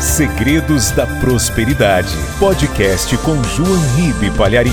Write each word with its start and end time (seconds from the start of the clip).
Segredos 0.00 0.92
da 0.92 1.08
Prosperidade. 1.18 2.14
Podcast 2.38 3.18
com 3.18 3.42
João 3.42 3.76
Ribe 3.96 4.30
Palharim. 4.36 4.70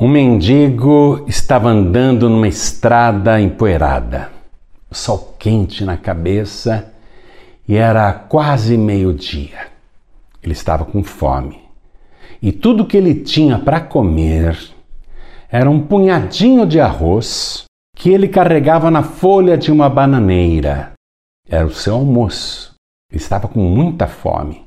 Um 0.00 0.08
mendigo 0.08 1.24
estava 1.28 1.68
andando 1.68 2.28
numa 2.28 2.48
estrada 2.48 3.40
empoeirada, 3.40 4.32
sol 4.90 5.36
quente 5.38 5.84
na 5.84 5.96
cabeça 5.96 6.92
e 7.68 7.76
era 7.76 8.12
quase 8.12 8.76
meio-dia. 8.76 9.68
Ele 10.42 10.54
estava 10.54 10.84
com 10.84 11.04
fome 11.04 11.60
e 12.42 12.50
tudo 12.50 12.86
que 12.86 12.96
ele 12.96 13.14
tinha 13.14 13.60
para 13.60 13.80
comer 13.80 14.58
era 15.48 15.70
um 15.70 15.80
punhadinho 15.80 16.66
de 16.66 16.80
arroz 16.80 17.62
que 17.96 18.10
ele 18.10 18.26
carregava 18.26 18.90
na 18.90 19.04
folha 19.04 19.56
de 19.56 19.70
uma 19.70 19.88
bananeira. 19.88 20.94
Era 21.48 21.64
o 21.64 21.72
seu 21.72 21.94
almoço. 21.94 22.73
Estava 23.14 23.48
com 23.48 23.60
muita 23.60 24.06
fome, 24.06 24.64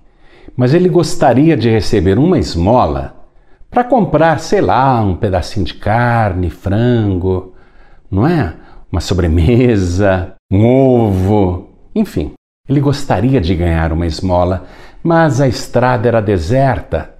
mas 0.55 0.73
ele 0.73 0.89
gostaria 0.89 1.57
de 1.57 1.69
receber 1.69 2.17
uma 2.17 2.39
esmola 2.39 3.15
para 3.69 3.83
comprar, 3.83 4.39
sei 4.39 4.61
lá, 4.61 5.01
um 5.01 5.15
pedacinho 5.15 5.65
de 5.65 5.73
carne, 5.73 6.49
frango, 6.49 7.53
não 8.09 8.25
é? 8.25 8.53
Uma 8.91 9.01
sobremesa, 9.01 10.33
um 10.51 10.65
ovo, 10.65 11.69
enfim. 11.93 12.33
Ele 12.67 12.79
gostaria 12.79 13.39
de 13.39 13.53
ganhar 13.55 13.91
uma 13.91 14.05
esmola, 14.05 14.65
mas 15.03 15.39
a 15.41 15.47
estrada 15.47 16.07
era 16.07 16.21
deserta 16.21 17.13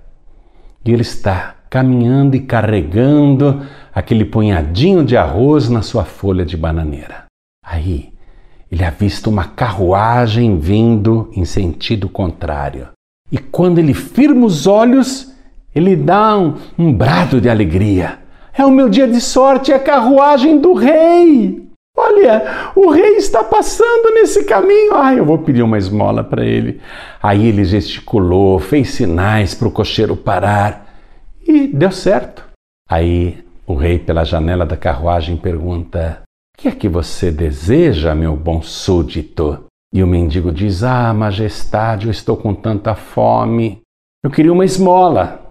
e 0.86 0.92
ele 0.92 1.02
está 1.02 1.56
caminhando 1.70 2.36
e 2.36 2.40
carregando 2.40 3.66
aquele 3.94 4.24
punhadinho 4.24 5.04
de 5.04 5.18
arroz 5.18 5.70
na 5.70 5.82
sua 5.82 6.06
folha 6.06 6.46
de 6.46 6.56
bananeira. 6.56 7.26
Aí 7.64 8.14
ele 8.72 8.84
avista 8.84 9.30
uma 9.30 9.46
carruagem 9.46 10.60
vindo 10.60 11.30
em 11.34 11.46
sentido 11.46 12.10
contrário. 12.10 12.90
E 13.32 13.38
quando 13.38 13.80
ele 13.80 13.94
firma 13.94 14.46
os 14.46 14.68
olhos, 14.68 15.34
ele 15.74 15.96
dá 15.96 16.38
um, 16.38 16.56
um 16.78 16.94
brado 16.94 17.40
de 17.40 17.50
alegria. 17.50 18.20
É 18.54 18.66
o 18.66 18.72
meu 18.72 18.90
dia 18.90 19.08
de 19.08 19.22
sorte, 19.22 19.72
é 19.72 19.76
a 19.76 19.80
carruagem 19.80 20.60
do 20.60 20.74
rei. 20.74 21.68
Olha, 21.96 22.72
o 22.76 22.92
rei 22.92 23.16
está 23.16 23.44
passando 23.44 24.14
nesse 24.14 24.44
caminho. 24.46 24.94
Ai, 24.94 25.20
eu 25.20 25.26
vou 25.26 25.40
pedir 25.40 25.64
uma 25.64 25.78
esmola 25.78 26.24
para 26.24 26.46
ele. 26.46 26.80
Aí 27.22 27.48
ele 27.48 27.66
gesticulou, 27.66 28.60
fez 28.60 28.92
sinais 28.92 29.56
para 29.56 29.68
o 29.68 29.72
cocheiro 29.72 30.16
parar 30.16 30.94
e 31.46 31.68
deu 31.68 31.92
certo. 31.92 32.46
Aí 32.90 33.44
o 33.66 33.74
rei, 33.74 33.98
pela 33.98 34.24
janela 34.24 34.66
da 34.66 34.78
carruagem, 34.78 35.36
pergunta: 35.38 36.22
que 36.58 36.68
é 36.68 36.72
que 36.72 36.90
você 36.90 37.32
deseja, 37.32 38.16
meu 38.16 38.36
bom 38.36 38.64
súdito? 38.64 39.66
E 39.94 40.02
o 40.02 40.08
mendigo 40.08 40.52
diz: 40.52 40.84
Ah, 40.84 41.14
majestade, 41.14 42.08
eu 42.08 42.12
estou 42.12 42.36
com 42.36 42.54
tanta 42.54 42.96
fome. 42.96 43.80
Eu 44.24 44.32
queria 44.32 44.52
uma 44.52 44.66
esmola. 44.66 45.50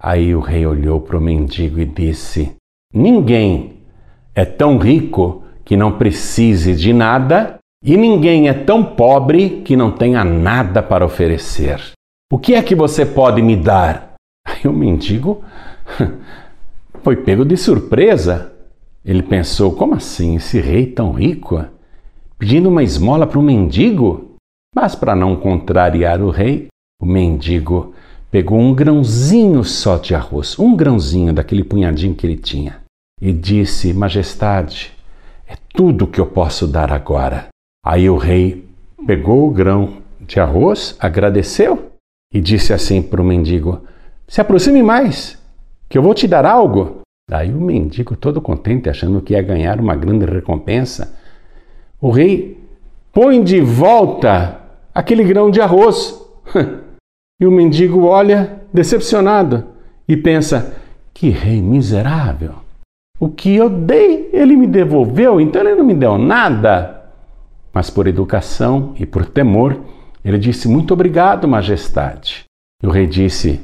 Aí 0.00 0.34
o 0.34 0.40
rei 0.40 0.66
olhou 0.66 1.00
para 1.00 1.16
o 1.16 1.20
mendigo 1.20 1.80
e 1.80 1.86
disse: 1.86 2.54
Ninguém 2.92 3.80
é 4.34 4.44
tão 4.44 4.76
rico 4.76 5.42
que 5.64 5.74
não 5.74 5.96
precise 5.96 6.74
de 6.76 6.92
nada, 6.92 7.58
e 7.82 7.96
ninguém 7.96 8.48
é 8.48 8.54
tão 8.54 8.84
pobre 8.84 9.62
que 9.62 9.74
não 9.74 9.90
tenha 9.90 10.22
nada 10.22 10.82
para 10.82 11.04
oferecer. 11.04 11.80
O 12.30 12.38
que 12.38 12.54
é 12.54 12.62
que 12.62 12.74
você 12.74 13.06
pode 13.06 13.40
me 13.40 13.56
dar? 13.56 14.14
Aí 14.46 14.68
o 14.68 14.72
mendigo 14.72 15.42
foi 17.02 17.16
pego 17.16 17.44
de 17.44 17.56
surpresa 17.56 18.51
ele 19.04 19.22
pensou: 19.22 19.72
como 19.72 19.94
assim, 19.94 20.36
esse 20.36 20.60
rei 20.60 20.86
tão 20.86 21.12
rico? 21.12 21.64
Pedindo 22.38 22.68
uma 22.68 22.82
esmola 22.82 23.26
para 23.26 23.38
um 23.38 23.42
mendigo? 23.42 24.36
Mas, 24.74 24.94
para 24.94 25.14
não 25.14 25.36
contrariar 25.36 26.20
o 26.22 26.30
rei, 26.30 26.68
o 27.00 27.06
mendigo 27.06 27.94
pegou 28.30 28.58
um 28.58 28.74
grãozinho 28.74 29.62
só 29.62 29.98
de 29.98 30.14
arroz, 30.14 30.58
um 30.58 30.74
grãozinho 30.74 31.32
daquele 31.32 31.62
punhadinho 31.62 32.14
que 32.14 32.26
ele 32.26 32.36
tinha, 32.36 32.80
e 33.20 33.32
disse: 33.32 33.92
Majestade, 33.92 34.92
é 35.46 35.54
tudo 35.74 36.06
que 36.06 36.20
eu 36.20 36.26
posso 36.26 36.66
dar 36.66 36.92
agora. 36.92 37.48
Aí 37.84 38.08
o 38.08 38.16
rei 38.16 38.64
pegou 39.06 39.46
o 39.46 39.50
grão 39.50 39.98
de 40.20 40.40
arroz, 40.40 40.96
agradeceu 40.98 41.90
e 42.32 42.40
disse 42.40 42.72
assim 42.72 43.02
para 43.02 43.20
o 43.20 43.24
mendigo: 43.24 43.82
Se 44.26 44.40
aproxime 44.40 44.82
mais, 44.82 45.38
que 45.88 45.98
eu 45.98 46.02
vou 46.02 46.14
te 46.14 46.26
dar 46.26 46.46
algo. 46.46 47.01
Daí 47.32 47.50
o 47.50 47.58
mendigo, 47.58 48.14
todo 48.14 48.42
contente, 48.42 48.90
achando 48.90 49.22
que 49.22 49.32
ia 49.32 49.40
ganhar 49.40 49.80
uma 49.80 49.96
grande 49.96 50.26
recompensa, 50.26 51.18
o 51.98 52.10
rei 52.10 52.62
põe 53.10 53.42
de 53.42 53.58
volta 53.58 54.60
aquele 54.94 55.24
grão 55.24 55.50
de 55.50 55.58
arroz. 55.58 56.22
e 57.40 57.46
o 57.46 57.50
mendigo 57.50 58.04
olha 58.04 58.60
decepcionado 58.70 59.64
e 60.06 60.14
pensa: 60.14 60.76
que 61.14 61.30
rei 61.30 61.62
miserável! 61.62 62.56
O 63.18 63.30
que 63.30 63.54
eu 63.56 63.70
dei, 63.70 64.28
ele 64.30 64.54
me 64.54 64.66
devolveu, 64.66 65.40
então 65.40 65.62
ele 65.62 65.74
não 65.74 65.86
me 65.86 65.94
deu 65.94 66.18
nada. 66.18 67.02
Mas 67.72 67.88
por 67.88 68.06
educação 68.06 68.92
e 68.98 69.06
por 69.06 69.24
temor, 69.24 69.80
ele 70.22 70.38
disse: 70.38 70.68
Muito 70.68 70.92
obrigado, 70.92 71.48
majestade. 71.48 72.44
E 72.82 72.86
o 72.86 72.90
rei 72.90 73.06
disse: 73.06 73.58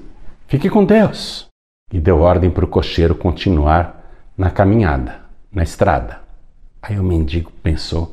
Fique 0.47 0.71
com 0.71 0.87
Deus 0.87 1.48
e 1.93 1.99
deu 1.99 2.21
ordem 2.21 2.51
para 2.51 2.65
o 2.65 2.69
cocheiro 2.69 3.15
continuar 3.15 4.13
na 4.37 4.51
caminhada, 4.51 5.17
na 5.53 5.63
estrada. 5.63 6.21
Aí 6.83 6.99
o 6.99 7.03
mendigo 7.03 7.51
pensou: 7.63 8.13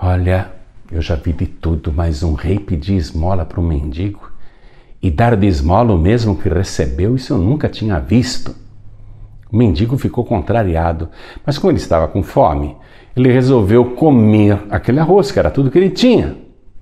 Olha, 0.00 0.50
eu 0.90 1.02
já 1.02 1.14
vi 1.14 1.32
de 1.32 1.46
tudo, 1.46 1.92
mas 1.92 2.22
um 2.22 2.34
rei 2.34 2.58
pedir 2.58 2.96
esmola 2.96 3.44
para 3.44 3.60
um 3.60 3.66
mendigo 3.66 4.30
e 5.02 5.10
dar 5.10 5.36
de 5.36 5.46
esmola 5.46 5.94
o 5.94 5.98
mesmo 5.98 6.36
que 6.36 6.48
recebeu, 6.48 7.16
isso 7.16 7.32
eu 7.32 7.38
nunca 7.38 7.68
tinha 7.68 7.98
visto. 7.98 8.54
O 9.50 9.56
mendigo 9.56 9.96
ficou 9.96 10.24
contrariado, 10.24 11.08
mas 11.44 11.58
como 11.58 11.70
ele 11.72 11.78
estava 11.78 12.06
com 12.06 12.22
fome, 12.22 12.76
ele 13.16 13.32
resolveu 13.32 13.92
comer 13.92 14.58
aquele 14.70 15.00
arroz, 15.00 15.32
que 15.32 15.38
era 15.38 15.50
tudo 15.50 15.70
que 15.70 15.78
ele 15.78 15.90
tinha. 15.90 16.36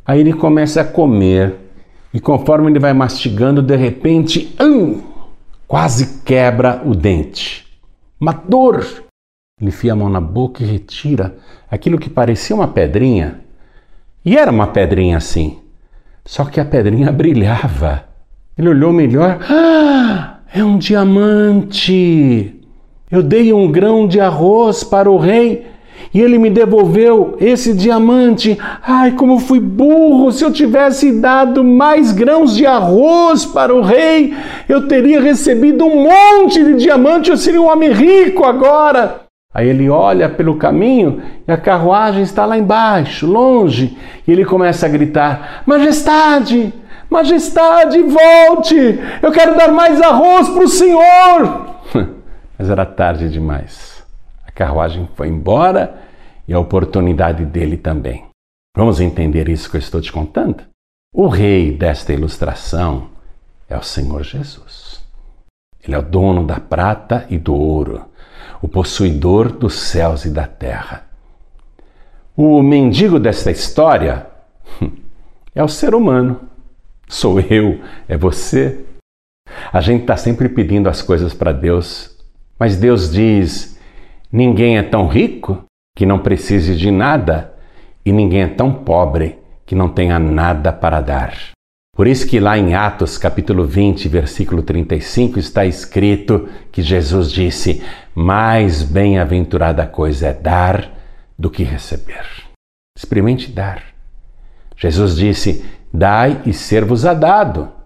Aí 0.04 0.20
ele 0.20 0.32
começa 0.32 0.80
a 0.80 0.84
comer, 0.84 1.54
e 2.12 2.20
conforme 2.20 2.70
ele 2.70 2.78
vai 2.78 2.92
mastigando, 2.92 3.62
de 3.62 3.76
repente, 3.76 4.54
hum, 4.60 5.00
quase 5.68 6.22
quebra 6.24 6.82
o 6.84 6.94
dente. 6.94 7.66
Uma 8.18 8.32
dor! 8.32 8.80
Ele 9.60 9.68
enfia 9.68 9.92
a 9.92 9.96
mão 9.96 10.08
na 10.08 10.20
boca 10.20 10.62
e 10.62 10.66
retira 10.66 11.36
aquilo 11.70 11.98
que 11.98 12.08
parecia 12.08 12.56
uma 12.56 12.68
pedrinha. 12.68 13.40
E 14.24 14.36
era 14.36 14.50
uma 14.50 14.68
pedrinha 14.68 15.18
assim. 15.18 15.58
Só 16.24 16.46
que 16.46 16.58
a 16.58 16.64
pedrinha 16.64 17.12
brilhava. 17.12 18.04
Ele 18.56 18.70
olhou 18.70 18.92
melhor. 18.92 19.38
Ah, 19.48 20.38
é 20.52 20.64
um 20.64 20.78
diamante! 20.78 22.54
Eu 23.10 23.22
dei 23.22 23.52
um 23.52 23.70
grão 23.70 24.06
de 24.06 24.20
arroz 24.20 24.82
para 24.84 25.10
o 25.10 25.18
rei 25.18 25.66
e 26.12 26.20
ele 26.20 26.38
me 26.38 26.50
devolveu 26.50 27.36
esse 27.40 27.74
diamante. 27.74 28.58
Ai, 28.82 29.12
como 29.12 29.38
fui 29.38 29.60
burro! 29.60 30.32
Se 30.32 30.44
eu 30.44 30.52
tivesse 30.52 31.20
dado 31.20 31.62
mais 31.62 32.12
grãos 32.12 32.56
de 32.56 32.66
arroz 32.66 33.44
para 33.44 33.74
o 33.74 33.82
rei, 33.82 34.34
eu 34.68 34.88
teria 34.88 35.20
recebido 35.20 35.84
um 35.84 36.04
monte 36.04 36.64
de 36.64 36.74
diamante, 36.74 37.30
eu 37.30 37.36
seria 37.36 37.60
um 37.60 37.70
homem 37.70 37.92
rico 37.92 38.44
agora. 38.44 39.22
Aí 39.54 39.68
ele 39.68 39.88
olha 39.88 40.28
pelo 40.28 40.56
caminho 40.56 41.22
e 41.46 41.52
a 41.52 41.56
carruagem 41.56 42.22
está 42.22 42.44
lá 42.44 42.56
embaixo, 42.56 43.26
longe, 43.26 43.96
e 44.26 44.32
ele 44.32 44.44
começa 44.44 44.86
a 44.86 44.88
gritar: 44.88 45.62
Majestade! 45.66 46.72
Majestade, 47.10 48.02
volte! 48.02 49.00
Eu 49.22 49.32
quero 49.32 49.56
dar 49.56 49.72
mais 49.72 50.00
arroz 50.00 50.48
para 50.50 50.64
o 50.64 50.68
senhor! 50.68 51.66
Mas 52.58 52.68
era 52.68 52.84
tarde 52.84 53.30
demais 53.30 53.97
carruagem 54.58 55.08
foi 55.14 55.28
embora 55.28 56.02
e 56.46 56.52
a 56.52 56.58
oportunidade 56.58 57.44
dele 57.44 57.76
também. 57.76 58.26
Vamos 58.76 59.00
entender 59.00 59.48
isso 59.48 59.70
que 59.70 59.76
eu 59.76 59.80
estou 59.80 60.00
te 60.00 60.10
contando? 60.10 60.64
O 61.14 61.28
rei 61.28 61.72
desta 61.76 62.12
ilustração 62.12 63.10
é 63.68 63.76
o 63.76 63.82
Senhor 63.82 64.24
Jesus. 64.24 65.00
Ele 65.82 65.94
é 65.94 65.98
o 65.98 66.02
dono 66.02 66.44
da 66.44 66.58
prata 66.58 67.24
e 67.30 67.38
do 67.38 67.54
ouro, 67.54 68.04
o 68.60 68.66
possuidor 68.66 69.52
dos 69.52 69.74
céus 69.74 70.24
e 70.24 70.30
da 70.30 70.46
terra. 70.46 71.06
O 72.36 72.60
mendigo 72.60 73.20
desta 73.20 73.50
história 73.50 74.26
é 75.54 75.62
o 75.62 75.68
ser 75.68 75.94
humano. 75.94 76.40
Sou 77.08 77.40
eu, 77.40 77.80
é 78.08 78.16
você. 78.16 78.84
A 79.72 79.80
gente 79.80 80.02
está 80.02 80.16
sempre 80.16 80.48
pedindo 80.48 80.88
as 80.88 81.00
coisas 81.00 81.32
para 81.32 81.52
Deus, 81.52 82.16
mas 82.58 82.76
Deus 82.76 83.10
diz: 83.10 83.77
Ninguém 84.30 84.76
é 84.76 84.82
tão 84.82 85.06
rico 85.06 85.64
que 85.96 86.04
não 86.04 86.18
precise 86.18 86.76
de 86.76 86.90
nada, 86.90 87.54
e 88.04 88.12
ninguém 88.12 88.42
é 88.42 88.48
tão 88.48 88.72
pobre 88.72 89.38
que 89.64 89.74
não 89.74 89.88
tenha 89.88 90.18
nada 90.18 90.72
para 90.72 91.00
dar. 91.00 91.34
Por 91.96 92.06
isso 92.06 92.28
que 92.28 92.38
lá 92.38 92.56
em 92.56 92.74
Atos 92.74 93.18
capítulo 93.18 93.64
20, 93.64 94.08
versículo 94.08 94.62
35 94.62 95.38
está 95.38 95.66
escrito 95.66 96.48
que 96.70 96.82
Jesus 96.82 97.32
disse: 97.32 97.82
"Mais 98.14 98.82
bem-aventurada 98.82 99.86
coisa 99.86 100.28
é 100.28 100.34
dar 100.34 100.92
do 101.36 101.50
que 101.50 101.64
receber". 101.64 102.24
Experimente 102.96 103.50
dar. 103.50 103.82
Jesus 104.76 105.16
disse: 105.16 105.64
dai 105.92 106.40
e 106.46 106.52
ser-vos-á 106.52 107.14
dado. 107.14 107.77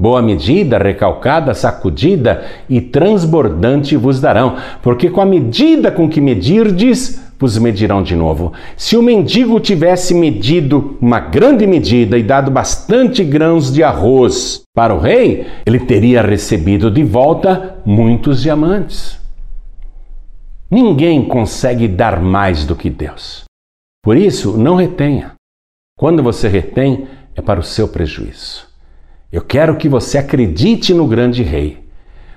Boa 0.00 0.22
medida, 0.22 0.78
recalcada, 0.78 1.52
sacudida 1.54 2.44
e 2.70 2.80
transbordante 2.80 3.96
vos 3.96 4.20
darão, 4.20 4.54
porque 4.80 5.10
com 5.10 5.20
a 5.20 5.26
medida 5.26 5.90
com 5.90 6.08
que 6.08 6.20
medirdes, 6.20 7.20
vos 7.36 7.58
medirão 7.58 8.00
de 8.00 8.14
novo. 8.14 8.52
Se 8.76 8.96
o 8.96 9.02
mendigo 9.02 9.58
tivesse 9.58 10.14
medido 10.14 10.96
uma 11.00 11.18
grande 11.18 11.66
medida 11.66 12.16
e 12.16 12.22
dado 12.22 12.48
bastante 12.48 13.24
grãos 13.24 13.72
de 13.72 13.82
arroz 13.82 14.62
para 14.72 14.94
o 14.94 15.00
rei, 15.00 15.48
ele 15.66 15.80
teria 15.80 16.22
recebido 16.22 16.92
de 16.92 17.02
volta 17.02 17.76
muitos 17.84 18.42
diamantes. 18.42 19.18
Ninguém 20.70 21.24
consegue 21.24 21.88
dar 21.88 22.20
mais 22.20 22.64
do 22.64 22.76
que 22.76 22.88
Deus. 22.88 23.44
Por 24.00 24.16
isso, 24.16 24.56
não 24.56 24.76
retenha. 24.76 25.32
Quando 25.98 26.22
você 26.22 26.46
retém, 26.46 27.08
é 27.34 27.42
para 27.42 27.58
o 27.58 27.64
seu 27.64 27.88
prejuízo. 27.88 28.67
Eu 29.30 29.42
quero 29.42 29.76
que 29.76 29.90
você 29.90 30.16
acredite 30.16 30.94
no 30.94 31.06
grande 31.06 31.42
rei, 31.42 31.84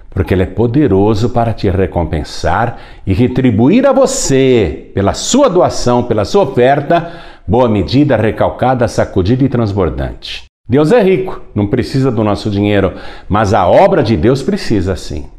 porque 0.10 0.34
ele 0.34 0.44
é 0.44 0.46
poderoso 0.48 1.30
para 1.30 1.54
te 1.54 1.70
recompensar 1.70 2.78
e 3.08 3.14
retribuir 3.14 3.86
a 3.86 3.94
você, 3.94 4.92
pela 4.94 5.14
sua 5.14 5.50
doação, 5.50 6.04
pela 6.04 6.26
sua 6.26 6.44
oferta, 6.44 7.14
boa 7.48 7.70
medida, 7.70 8.18
recalcada, 8.18 8.90
sacudida 8.90 9.42
e 9.46 9.48
transbordante. 9.48 10.44
Deus 10.68 10.92
é 10.92 11.02
rico, 11.02 11.42
não 11.56 11.66
precisa 11.68 12.12
do 12.12 12.26
nosso 12.26 12.50
dinheiro, 12.50 12.94
mas 13.30 13.54
a 13.54 13.66
obra 13.66 14.04
de 14.04 14.18
Deus 14.18 14.44
precisa 14.44 14.98
sim. 14.98 15.30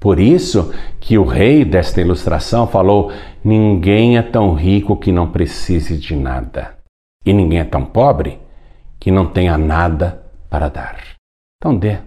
Por 0.00 0.18
isso 0.18 0.72
que 0.98 1.18
o 1.18 1.24
rei 1.24 1.66
desta 1.66 2.00
ilustração 2.00 2.66
falou: 2.66 3.12
ninguém 3.44 4.16
é 4.16 4.22
tão 4.22 4.54
rico 4.54 4.96
que 4.96 5.12
não 5.12 5.28
precise 5.28 5.98
de 5.98 6.16
nada, 6.16 6.78
e 7.26 7.32
ninguém 7.34 7.58
é 7.58 7.64
tão 7.64 7.84
pobre 7.84 8.38
que 8.98 9.10
não 9.10 9.26
tenha 9.26 9.58
nada 9.58 10.25
para 10.48 10.68
dar. 10.68 10.98
Então 11.58 11.76
dê. 11.76 11.98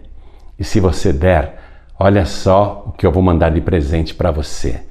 E 0.57 0.63
se 0.63 0.79
você 0.79 1.13
der, 1.13 1.59
olha 1.99 2.25
só 2.25 2.83
o 2.87 2.91
que 2.91 3.05
eu 3.05 3.11
vou 3.11 3.23
mandar 3.23 3.49
de 3.49 3.61
presente 3.61 4.13
para 4.13 4.31
você. 4.31 4.81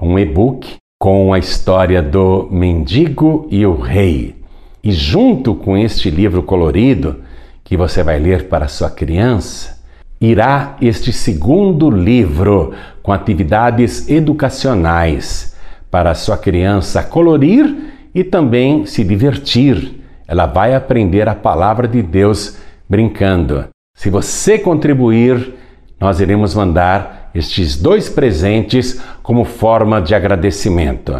É 0.00 0.04
um 0.04 0.18
e-book 0.18 0.76
com 0.98 1.32
a 1.32 1.38
história 1.38 2.02
do 2.02 2.48
mendigo 2.50 3.46
e 3.50 3.64
o 3.66 3.78
rei. 3.78 4.42
E 4.82 4.92
junto 4.92 5.54
com 5.54 5.76
este 5.76 6.10
livro 6.10 6.42
colorido 6.42 7.22
que 7.64 7.76
você 7.76 8.02
vai 8.02 8.18
ler 8.18 8.48
para 8.48 8.68
sua 8.68 8.90
criança, 8.90 9.82
irá 10.20 10.76
este 10.80 11.12
segundo 11.12 11.90
livro 11.90 12.72
com 13.02 13.12
atividades 13.12 14.08
educacionais 14.08 15.56
para 15.90 16.14
sua 16.14 16.38
criança 16.38 17.02
colorir 17.02 18.08
e 18.14 18.24
também 18.24 18.86
se 18.86 19.04
divertir. 19.04 20.02
Ela 20.26 20.46
vai 20.46 20.74
aprender 20.74 21.28
a 21.28 21.34
palavra 21.34 21.86
de 21.86 22.02
Deus 22.02 22.58
brincando. 22.88 23.68
Se 23.96 24.10
você 24.10 24.58
contribuir, 24.58 25.54
nós 26.00 26.20
iremos 26.20 26.54
mandar 26.54 27.30
estes 27.34 27.76
dois 27.76 28.08
presentes 28.08 29.00
como 29.22 29.44
forma 29.44 30.00
de 30.00 30.14
agradecimento. 30.14 31.18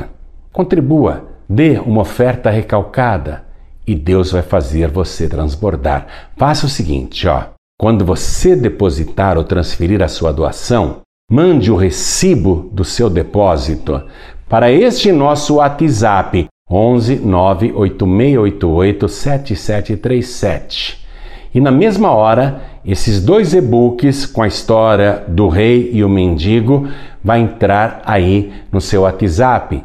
Contribua, 0.52 1.28
dê 1.48 1.78
uma 1.78 2.02
oferta 2.02 2.50
recalcada 2.50 3.44
e 3.86 3.94
Deus 3.94 4.32
vai 4.32 4.42
fazer 4.42 4.88
você 4.88 5.28
transbordar. 5.28 6.06
Faça 6.36 6.66
o 6.66 6.68
seguinte, 6.68 7.28
ó. 7.28 7.44
Quando 7.78 8.04
você 8.04 8.56
depositar 8.56 9.36
ou 9.36 9.44
transferir 9.44 10.02
a 10.02 10.08
sua 10.08 10.32
doação, 10.32 11.02
mande 11.30 11.70
o 11.70 11.76
recibo 11.76 12.70
do 12.72 12.84
seu 12.84 13.10
depósito 13.10 14.02
para 14.48 14.70
este 14.70 15.12
nosso 15.12 15.56
WhatsApp 15.56 16.46
11 16.70 17.16
98688 17.16 19.08
7737. 19.08 21.05
E 21.54 21.60
na 21.60 21.70
mesma 21.70 22.10
hora, 22.10 22.60
esses 22.84 23.20
dois 23.20 23.54
e-books 23.54 24.26
com 24.26 24.42
a 24.42 24.46
história 24.46 25.24
do 25.26 25.48
rei 25.48 25.90
e 25.92 26.04
o 26.04 26.08
mendigo 26.08 26.88
vai 27.22 27.40
entrar 27.40 28.02
aí 28.04 28.52
no 28.70 28.80
seu 28.80 29.02
WhatsApp. 29.02 29.82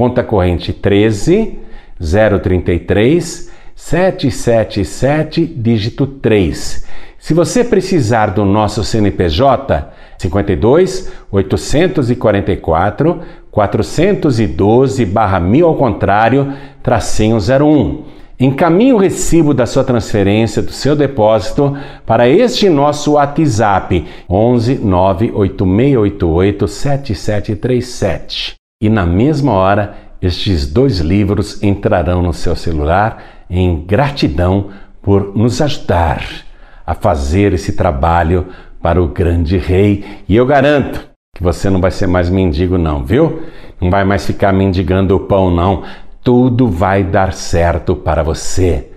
Conta 0.00 0.24
corrente 0.24 0.72
13 0.72 1.58
033 2.00 3.50
777 3.74 5.44
dígito 5.44 6.06
3. 6.06 6.86
Se 7.18 7.34
você 7.34 7.62
precisar 7.62 8.28
do 8.28 8.46
nosso 8.46 8.82
CNPJ 8.82 9.90
52 10.16 11.12
844 11.30 13.20
412 13.50 15.04
barra 15.04 15.38
mil 15.38 15.66
ao 15.66 15.74
contrário, 15.74 16.50
tracinho 16.82 17.36
01. 17.36 18.02
Encaminhe 18.40 18.94
o 18.94 18.96
recibo 18.96 19.52
da 19.52 19.66
sua 19.66 19.84
transferência, 19.84 20.62
do 20.62 20.72
seu 20.72 20.96
depósito, 20.96 21.76
para 22.06 22.26
este 22.26 22.70
nosso 22.70 23.12
WhatsApp 23.12 24.06
11 24.30 24.76
98688 24.76 26.66
7737 26.66 28.59
e 28.80 28.88
na 28.88 29.04
mesma 29.04 29.52
hora 29.52 29.94
estes 30.22 30.66
dois 30.66 31.00
livros 31.00 31.62
entrarão 31.62 32.22
no 32.22 32.32
seu 32.32 32.56
celular 32.56 33.22
em 33.50 33.84
gratidão 33.84 34.70
por 35.02 35.36
nos 35.36 35.60
ajudar 35.60 36.24
a 36.86 36.94
fazer 36.94 37.52
esse 37.52 37.74
trabalho 37.74 38.46
para 38.82 39.02
o 39.02 39.08
grande 39.08 39.58
rei. 39.58 40.04
E 40.26 40.34
eu 40.34 40.46
garanto 40.46 41.08
que 41.36 41.42
você 41.42 41.68
não 41.68 41.80
vai 41.80 41.90
ser 41.90 42.06
mais 42.06 42.30
mendigo, 42.30 42.78
não, 42.78 43.04
viu? 43.04 43.42
Não 43.78 43.90
vai 43.90 44.02
mais 44.02 44.24
ficar 44.24 44.52
mendigando 44.52 45.14
o 45.14 45.20
pão, 45.20 45.50
não. 45.50 45.82
Tudo 46.22 46.66
vai 46.66 47.04
dar 47.04 47.34
certo 47.34 47.94
para 47.94 48.22
você. 48.22 48.90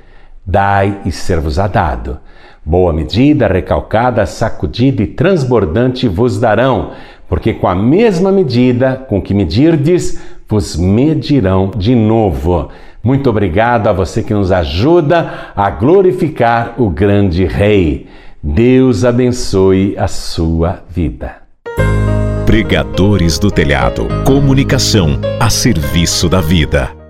Dai 0.45 1.01
e 1.05 1.11
ser-vos-á 1.11 1.67
dado. 1.67 2.19
Boa 2.65 2.93
medida, 2.93 3.47
recalcada, 3.47 4.25
sacudida 4.25 5.03
e 5.03 5.07
transbordante 5.07 6.07
vos 6.07 6.39
darão 6.39 6.91
porque 7.33 7.51
com 7.51 7.67
a 7.67 7.73
mesma 7.73 8.31
medida 8.31 8.95
com 9.09 9.19
que 9.19 9.33
medirdes, 9.33 10.21
vos 10.47 10.75
medirão 10.75 11.71
de 11.75 11.95
novo. 11.95 12.69
Muito 13.03 13.27
obrigado 13.27 13.87
a 13.87 13.91
você 13.91 14.21
que 14.21 14.35
nos 14.35 14.51
ajuda 14.51 15.51
a 15.55 15.67
glorificar 15.71 16.75
o 16.77 16.91
grande 16.91 17.43
Rei. 17.43 18.05
Deus 18.43 19.03
abençoe 19.03 19.95
a 19.97 20.07
sua 20.07 20.83
vida. 20.87 21.37
Pregadores 22.45 23.39
do 23.39 23.49
Telhado. 23.49 24.07
Comunicação 24.27 25.19
a 25.39 25.49
serviço 25.49 26.29
da 26.29 26.39
vida. 26.39 27.02